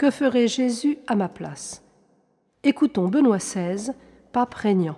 Que 0.00 0.10
ferait 0.10 0.48
Jésus 0.48 0.96
à 1.08 1.14
ma 1.14 1.28
place? 1.28 1.82
Écoutons 2.64 3.08
Benoît 3.08 3.36
XVI, 3.36 3.92
pape 4.32 4.54
régnant. 4.54 4.96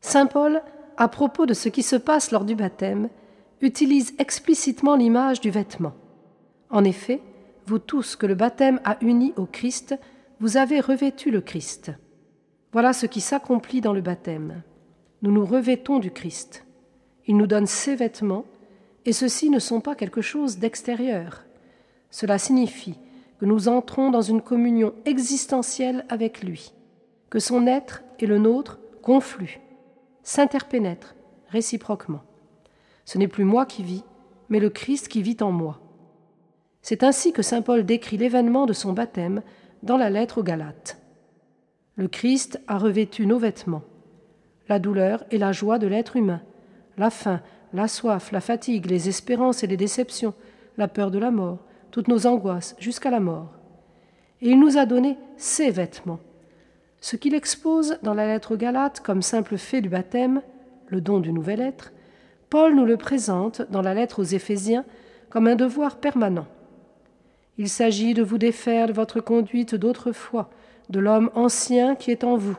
Saint 0.00 0.26
Paul, 0.26 0.62
à 0.96 1.08
propos 1.08 1.44
de 1.44 1.52
ce 1.52 1.68
qui 1.68 1.82
se 1.82 1.96
passe 1.96 2.30
lors 2.30 2.44
du 2.44 2.54
baptême, 2.54 3.08
utilise 3.60 4.14
explicitement 4.20 4.94
l'image 4.94 5.40
du 5.40 5.50
vêtement. 5.50 5.94
En 6.70 6.84
effet, 6.84 7.20
vous 7.66 7.80
tous 7.80 8.14
que 8.14 8.26
le 8.26 8.36
baptême 8.36 8.78
a 8.84 8.98
unis 9.00 9.32
au 9.36 9.46
Christ, 9.46 9.98
vous 10.38 10.56
avez 10.56 10.78
revêtu 10.78 11.32
le 11.32 11.40
Christ. 11.40 11.90
Voilà 12.70 12.92
ce 12.92 13.06
qui 13.06 13.20
s'accomplit 13.20 13.80
dans 13.80 13.92
le 13.92 14.00
baptême. 14.00 14.62
Nous 15.22 15.32
nous 15.32 15.44
revêtons 15.44 15.98
du 15.98 16.12
Christ. 16.12 16.64
Il 17.26 17.36
nous 17.36 17.48
donne 17.48 17.66
ses 17.66 17.96
vêtements, 17.96 18.44
et 19.04 19.12
ceux-ci 19.12 19.50
ne 19.50 19.58
sont 19.58 19.80
pas 19.80 19.96
quelque 19.96 20.22
chose 20.22 20.58
d'extérieur. 20.58 21.42
Cela 22.12 22.38
signifie 22.38 22.96
que 23.38 23.46
nous 23.46 23.68
entrons 23.68 24.10
dans 24.10 24.22
une 24.22 24.42
communion 24.42 24.94
existentielle 25.04 26.04
avec 26.08 26.42
lui, 26.42 26.72
que 27.30 27.38
son 27.38 27.66
être 27.66 28.02
et 28.18 28.26
le 28.26 28.38
nôtre 28.38 28.78
confluent, 29.02 29.60
s'interpénètrent 30.22 31.14
réciproquement. 31.48 32.22
Ce 33.04 33.18
n'est 33.18 33.28
plus 33.28 33.44
moi 33.44 33.66
qui 33.66 33.82
vis, 33.82 34.04
mais 34.48 34.60
le 34.60 34.70
Christ 34.70 35.08
qui 35.08 35.22
vit 35.22 35.36
en 35.40 35.52
moi. 35.52 35.80
C'est 36.82 37.02
ainsi 37.02 37.32
que 37.32 37.42
Saint 37.42 37.62
Paul 37.62 37.84
décrit 37.84 38.16
l'événement 38.16 38.66
de 38.66 38.72
son 38.72 38.92
baptême 38.92 39.42
dans 39.82 39.96
la 39.96 40.10
lettre 40.10 40.38
aux 40.38 40.42
Galates. 40.42 41.00
Le 41.96 42.08
Christ 42.08 42.60
a 42.66 42.78
revêtu 42.78 43.26
nos 43.26 43.38
vêtements, 43.38 43.84
la 44.68 44.78
douleur 44.78 45.24
et 45.30 45.38
la 45.38 45.52
joie 45.52 45.78
de 45.78 45.86
l'être 45.86 46.16
humain, 46.16 46.42
la 46.96 47.10
faim, 47.10 47.40
la 47.72 47.88
soif, 47.88 48.32
la 48.32 48.40
fatigue, 48.40 48.86
les 48.86 49.08
espérances 49.08 49.62
et 49.62 49.66
les 49.66 49.76
déceptions, 49.76 50.34
la 50.76 50.88
peur 50.88 51.10
de 51.10 51.18
la 51.18 51.30
mort, 51.30 51.58
toutes 51.94 52.08
nos 52.08 52.26
angoisses 52.26 52.74
jusqu'à 52.80 53.08
la 53.08 53.20
mort. 53.20 53.52
Et 54.42 54.48
il 54.50 54.58
nous 54.58 54.78
a 54.78 54.84
donné 54.84 55.16
ses 55.36 55.70
vêtements. 55.70 56.18
Ce 57.00 57.14
qu'il 57.14 57.36
expose 57.36 57.98
dans 58.02 58.14
la 58.14 58.26
lettre 58.26 58.54
aux 58.54 58.56
Galates 58.56 58.98
comme 58.98 59.22
simple 59.22 59.56
fait 59.56 59.80
du 59.80 59.88
baptême, 59.88 60.42
le 60.88 61.00
don 61.00 61.20
du 61.20 61.32
nouvel 61.32 61.60
être, 61.60 61.92
Paul 62.50 62.74
nous 62.74 62.84
le 62.84 62.96
présente 62.96 63.62
dans 63.70 63.80
la 63.80 63.94
lettre 63.94 64.22
aux 64.22 64.24
Éphésiens 64.24 64.84
comme 65.30 65.46
un 65.46 65.54
devoir 65.54 65.98
permanent. 65.98 66.48
Il 67.58 67.68
s'agit 67.68 68.12
de 68.12 68.24
vous 68.24 68.38
défaire 68.38 68.88
de 68.88 68.92
votre 68.92 69.20
conduite 69.20 69.76
d'autrefois, 69.76 70.50
de 70.90 70.98
l'homme 70.98 71.30
ancien 71.36 71.94
qui 71.94 72.10
est 72.10 72.24
en 72.24 72.36
vous. 72.36 72.58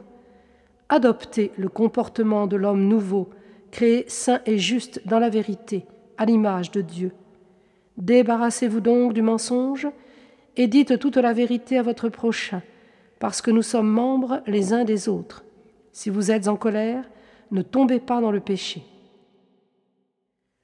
Adoptez 0.88 1.52
le 1.58 1.68
comportement 1.68 2.48
de 2.48 2.56
l'homme 2.56 2.88
nouveau, 2.88 3.30
créé 3.72 4.06
saint 4.08 4.40
et 4.46 4.58
juste 4.58 5.02
dans 5.06 5.20
la 5.20 5.30
vérité, 5.30 5.86
à 6.18 6.24
l'image 6.24 6.72
de 6.72 6.80
Dieu. 6.80 7.12
Débarrassez-vous 7.98 8.82
donc 8.82 9.14
du 9.14 9.22
mensonge 9.22 9.88
et 10.58 10.68
dites 10.68 11.00
toute 11.00 11.18
la 11.18 11.34
vérité 11.34 11.78
à 11.78 11.84
votre 11.84 12.10
prochain, 12.10 12.62
parce 13.20 13.42
que 13.42 13.52
nous 13.52 13.62
sommes 13.62 13.90
membres 13.90 14.42
les 14.48 14.74
uns 14.74 14.84
des 14.84 15.10
autres. 15.10 15.44
Si 15.92 16.10
vous 16.10 16.32
êtes 16.32 16.48
en 16.48 16.56
colère, 16.56 17.10
ne 17.52 17.62
tombez 17.62 18.00
pas 18.00 18.22
dans 18.22 18.32
le 18.32 18.40
péché. 18.40 18.84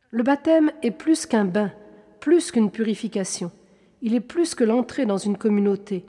Le 0.10 0.23
baptême 0.23 0.72
est 0.82 0.92
plus 0.92 1.26
qu'un 1.26 1.46
bain, 1.46 1.72
plus 2.20 2.52
qu'une 2.52 2.70
purification. 2.70 3.52
Il 4.02 4.14
est 4.14 4.20
plus 4.20 4.56
que 4.56 4.64
l'entrée 4.64 5.06
dans 5.06 5.18
une 5.18 5.38
communauté. 5.38 6.05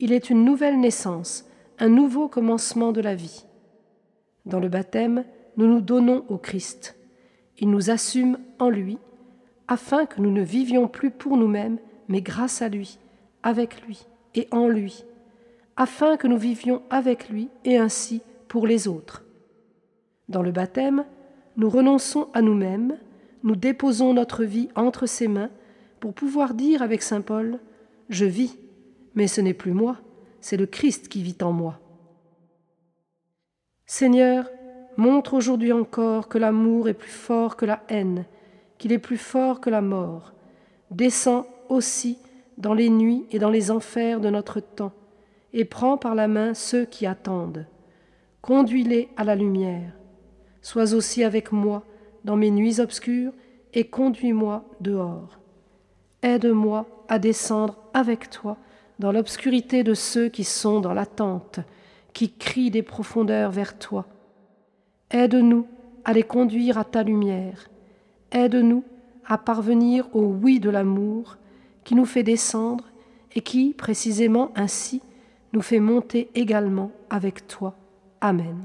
Il 0.00 0.12
est 0.12 0.30
une 0.30 0.44
nouvelle 0.44 0.80
naissance, 0.80 1.48
un 1.78 1.88
nouveau 1.88 2.28
commencement 2.28 2.92
de 2.92 3.00
la 3.00 3.14
vie. 3.14 3.44
Dans 4.46 4.58
le 4.58 4.68
baptême, 4.68 5.24
nous 5.56 5.66
nous 5.66 5.80
donnons 5.80 6.24
au 6.28 6.38
Christ. 6.38 6.96
Il 7.58 7.70
nous 7.70 7.90
assume 7.90 8.38
en 8.58 8.68
lui, 8.68 8.98
afin 9.68 10.06
que 10.06 10.20
nous 10.20 10.30
ne 10.30 10.42
vivions 10.42 10.88
plus 10.88 11.10
pour 11.10 11.36
nous-mêmes, 11.36 11.78
mais 12.08 12.20
grâce 12.20 12.62
à 12.62 12.68
lui, 12.68 12.98
avec 13.42 13.82
lui 13.82 14.06
et 14.34 14.48
en 14.50 14.68
lui, 14.68 15.04
afin 15.76 16.16
que 16.16 16.26
nous 16.26 16.38
vivions 16.38 16.82
avec 16.90 17.28
lui 17.28 17.48
et 17.64 17.76
ainsi 17.76 18.22
pour 18.48 18.66
les 18.66 18.88
autres. 18.88 19.24
Dans 20.28 20.42
le 20.42 20.52
baptême, 20.52 21.04
nous 21.56 21.70
renonçons 21.70 22.28
à 22.34 22.42
nous-mêmes, 22.42 22.98
nous 23.42 23.56
déposons 23.56 24.14
notre 24.14 24.44
vie 24.44 24.68
entre 24.74 25.06
ses 25.06 25.28
mains 25.28 25.50
pour 26.00 26.12
pouvoir 26.14 26.54
dire 26.54 26.82
avec 26.82 27.02
Saint 27.02 27.20
Paul, 27.20 27.58
Je 28.08 28.24
vis, 28.24 28.58
mais 29.14 29.26
ce 29.26 29.40
n'est 29.40 29.54
plus 29.54 29.72
moi, 29.72 29.98
c'est 30.40 30.56
le 30.56 30.66
Christ 30.66 31.08
qui 31.08 31.22
vit 31.22 31.38
en 31.42 31.52
moi. 31.52 31.80
Seigneur, 33.86 34.48
montre 34.96 35.34
aujourd'hui 35.34 35.72
encore 35.72 36.28
que 36.28 36.38
l'amour 36.38 36.88
est 36.88 36.94
plus 36.94 37.10
fort 37.10 37.56
que 37.56 37.66
la 37.66 37.82
haine, 37.88 38.24
qu'il 38.78 38.92
est 38.92 38.98
plus 38.98 39.18
fort 39.18 39.60
que 39.60 39.70
la 39.70 39.80
mort. 39.80 40.32
Descends 40.90 41.46
aussi 41.68 42.18
dans 42.58 42.74
les 42.74 42.90
nuits 42.90 43.26
et 43.30 43.38
dans 43.38 43.50
les 43.50 43.70
enfers 43.70 44.20
de 44.20 44.30
notre 44.30 44.60
temps, 44.60 44.92
et 45.52 45.64
prends 45.64 45.98
par 45.98 46.14
la 46.14 46.28
main 46.28 46.54
ceux 46.54 46.84
qui 46.84 47.06
attendent. 47.06 47.66
Conduis-les 48.42 49.08
à 49.16 49.24
la 49.24 49.34
lumière. 49.34 49.92
Sois 50.62 50.94
aussi 50.94 51.24
avec 51.24 51.52
moi 51.52 51.82
dans 52.24 52.36
mes 52.36 52.50
nuits 52.50 52.80
obscures, 52.80 53.32
et 53.72 53.84
conduis-moi 53.84 54.64
dehors. 54.80 55.38
Aide-moi 56.22 56.86
à 57.08 57.18
descendre 57.18 57.76
avec 57.92 58.30
toi 58.30 58.56
dans 58.98 59.12
l'obscurité 59.12 59.84
de 59.84 59.94
ceux 59.94 60.28
qui 60.28 60.44
sont 60.44 60.80
dans 60.80 60.94
l'attente, 60.94 61.60
qui 62.14 62.32
crient 62.32 62.70
des 62.70 62.82
profondeurs 62.82 63.50
vers 63.50 63.78
toi. 63.78 64.06
Aide-nous 65.10 65.66
à 66.04 66.14
les 66.14 66.22
conduire 66.22 66.78
à 66.78 66.84
ta 66.84 67.02
lumière. 67.02 67.68
Aide-nous 68.32 68.84
à 69.26 69.38
parvenir 69.38 70.08
au 70.14 70.22
oui 70.22 70.60
de 70.60 70.70
l'amour 70.70 71.36
qui 71.84 71.94
nous 71.94 72.04
fait 72.04 72.22
descendre 72.22 72.84
et 73.34 73.40
qui, 73.40 73.74
précisément 73.74 74.50
ainsi, 74.54 75.02
nous 75.52 75.62
fait 75.62 75.80
monter 75.80 76.30
également 76.34 76.90
avec 77.10 77.46
toi. 77.46 77.74
Amen. 78.20 78.56